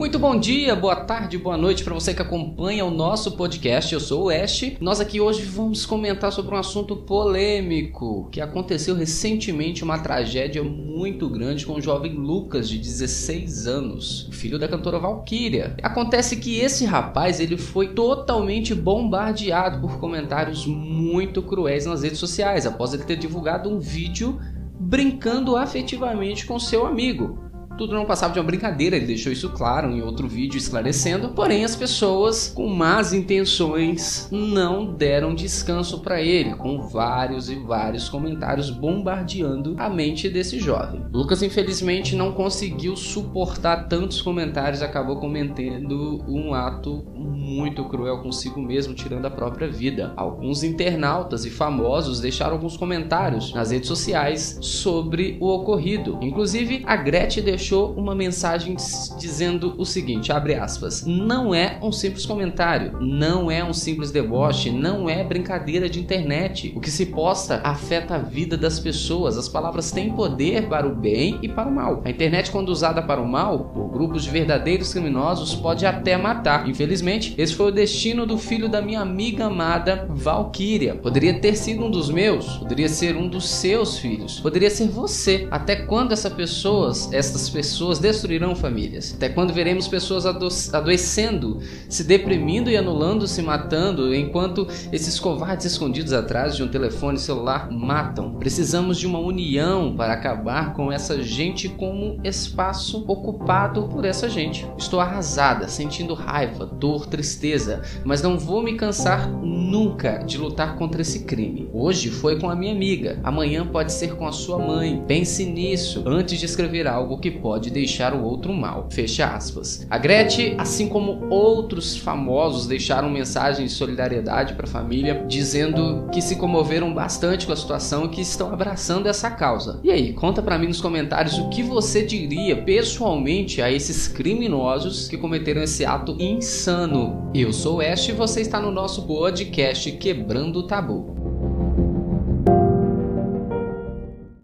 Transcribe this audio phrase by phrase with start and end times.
[0.00, 3.92] Muito bom dia, boa tarde, boa noite para você que acompanha o nosso podcast.
[3.92, 4.72] Eu sou o Ash.
[4.80, 11.28] Nós aqui hoje vamos comentar sobre um assunto polêmico que aconteceu recentemente, uma tragédia muito
[11.28, 15.76] grande com o jovem Lucas de 16 anos, filho da cantora Valkyria.
[15.82, 22.64] Acontece que esse rapaz, ele foi totalmente bombardeado por comentários muito cruéis nas redes sociais
[22.64, 24.40] após ele ter divulgado um vídeo
[24.80, 29.90] brincando afetivamente com seu amigo tudo não passava de uma brincadeira, ele deixou isso claro
[29.90, 31.30] em outro vídeo esclarecendo.
[31.30, 38.08] Porém, as pessoas com más intenções não deram descanso para ele, com vários e vários
[38.08, 41.02] comentários bombardeando a mente desse jovem.
[41.12, 48.94] Lucas, infelizmente, não conseguiu suportar tantos comentários, acabou cometendo um ato muito cruel consigo mesmo,
[48.94, 50.12] tirando a própria vida.
[50.16, 56.18] Alguns internautas e famosos deixaram alguns comentários nas redes sociais sobre o ocorrido.
[56.20, 58.76] Inclusive, a Gretchen deixou deixou uma mensagem
[59.16, 64.70] dizendo o seguinte, abre aspas, não é um simples comentário, não é um simples deboche,
[64.70, 66.72] não é brincadeira de internet.
[66.74, 69.38] O que se posta afeta a vida das pessoas.
[69.38, 72.02] As palavras têm poder para o bem e para o mal.
[72.04, 76.68] A internet, quando usada para o mal, por grupos de verdadeiros criminosos, pode até matar.
[76.68, 80.96] Infelizmente, esse foi o destino do filho da minha amiga amada Valkyria.
[80.96, 85.46] Poderia ter sido um dos meus, poderia ser um dos seus filhos, poderia ser você.
[85.52, 89.14] Até quando essas pessoas, essas pessoas destruirão famílias.
[89.14, 95.66] Até quando veremos pessoas ado adoecendo, se deprimindo e anulando, se matando, enquanto esses covardes
[95.66, 98.34] escondidos atrás de um telefone celular matam.
[98.34, 104.66] Precisamos de uma união para acabar com essa gente como espaço ocupado por essa gente.
[104.78, 111.02] Estou arrasada, sentindo raiva, dor, tristeza, mas não vou me cansar nunca de lutar contra
[111.02, 111.68] esse crime.
[111.72, 115.02] Hoje foi com a minha amiga, amanhã pode ser com a sua mãe.
[115.06, 118.88] Pense nisso antes de escrever algo que pode deixar o outro mal.
[118.90, 119.86] Fecha aspas.
[119.90, 126.20] A Gretchen, assim como outros famosos, deixaram mensagens de solidariedade para a família, dizendo que
[126.20, 129.80] se comoveram bastante com a situação e que estão abraçando essa causa.
[129.82, 135.08] E aí, conta para mim nos comentários o que você diria pessoalmente a esses criminosos
[135.08, 137.30] que cometeram esse ato insano.
[137.34, 141.19] Eu sou o Ash e você está no nosso podcast Quebrando o Tabu.